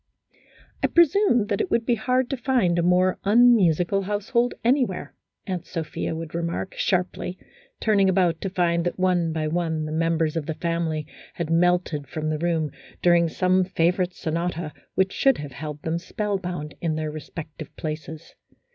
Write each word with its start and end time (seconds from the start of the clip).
"I 0.83 0.87
presume 0.87 1.45
that 1.45 1.61
it 1.61 1.69
would 1.69 1.85
be 1.85 1.93
hard 1.93 2.27
to 2.31 2.35
find 2.35 2.79
a 2.79 2.81
more 2.81 3.19
12 3.21 3.37
A 3.37 3.39
HYPOCRITICAL 3.45 3.45
ROMANCE. 3.45 3.61
unmusical 3.61 4.01
household 4.07 4.53
anywhere," 4.63 5.13
Aunt 5.45 5.67
Sophia 5.67 6.15
would 6.15 6.33
remark, 6.33 6.73
sharply, 6.75 7.37
turning 7.79 8.09
about 8.09 8.41
to 8.41 8.49
find 8.49 8.83
that 8.83 8.97
one 8.97 9.31
by 9.31 9.47
one 9.47 9.85
the 9.85 9.91
members 9.91 10.35
of 10.35 10.47
the 10.47 10.55
family 10.55 11.05
had 11.35 11.51
melted 11.51 12.07
from 12.07 12.31
the 12.31 12.39
room, 12.39 12.71
during 13.03 13.29
some 13.29 13.63
favorite 13.63 14.15
sonata 14.15 14.73
which 14.95 15.11
should 15.13 15.37
have 15.37 15.51
held 15.51 15.79
them 15.83 15.99
spellbound 15.99 16.73
in 16.81 16.95
their 16.95 17.11
respective 17.11 17.69
places. 17.77 18.33